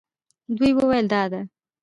[0.57, 1.41] دوی وویل دا ده.